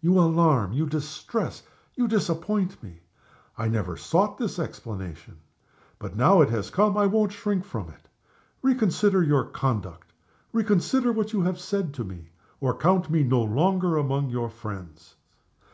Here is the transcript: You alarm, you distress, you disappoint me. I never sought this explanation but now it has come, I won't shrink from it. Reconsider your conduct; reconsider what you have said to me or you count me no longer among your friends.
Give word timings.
You 0.00 0.18
alarm, 0.18 0.72
you 0.72 0.86
distress, 0.86 1.62
you 1.94 2.08
disappoint 2.08 2.82
me. 2.82 3.00
I 3.58 3.68
never 3.68 3.98
sought 3.98 4.38
this 4.38 4.58
explanation 4.58 5.36
but 5.98 6.16
now 6.16 6.40
it 6.40 6.48
has 6.48 6.70
come, 6.70 6.96
I 6.96 7.04
won't 7.04 7.32
shrink 7.32 7.66
from 7.66 7.90
it. 7.90 8.08
Reconsider 8.62 9.22
your 9.22 9.44
conduct; 9.44 10.14
reconsider 10.54 11.12
what 11.12 11.34
you 11.34 11.42
have 11.42 11.60
said 11.60 11.92
to 11.96 12.02
me 12.04 12.30
or 12.62 12.72
you 12.72 12.78
count 12.78 13.10
me 13.10 13.24
no 13.24 13.42
longer 13.42 13.98
among 13.98 14.30
your 14.30 14.48
friends. 14.48 15.16